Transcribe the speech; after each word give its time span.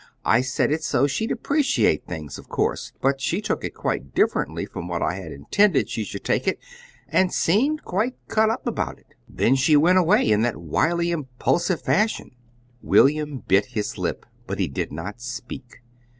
I 0.25 0.41
said 0.41 0.71
it 0.71 0.83
so 0.83 1.05
she'd 1.05 1.31
appreciate 1.31 2.07
things, 2.07 2.39
of 2.39 2.49
course, 2.49 2.91
but 3.01 3.21
she 3.21 3.39
took 3.39 3.63
it 3.63 3.75
quite 3.75 4.15
differently 4.15 4.65
from 4.65 4.87
what 4.87 5.03
I 5.03 5.13
had 5.13 5.31
intended 5.31 5.91
she 5.91 6.03
should 6.03 6.23
take 6.23 6.47
it, 6.47 6.57
and 7.07 7.31
seemed 7.31 7.83
quite 7.85 8.15
cut 8.27 8.49
up 8.49 8.65
about 8.65 8.97
it. 8.97 9.13
Then 9.29 9.53
she 9.53 9.77
went 9.77 9.99
away 9.99 10.27
in 10.27 10.41
that 10.41 10.57
wily, 10.57 11.11
impulsive 11.11 11.83
fashion." 11.83 12.31
William 12.81 13.43
bit 13.47 13.67
his 13.77 13.95
lip, 13.99 14.25
but 14.47 14.57
he 14.57 14.67
did 14.67 14.91
not 14.91 15.21
speak. 15.21 15.83